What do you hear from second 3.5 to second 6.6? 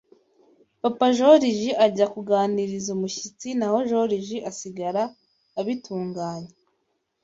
naho joriji asigara abitunganya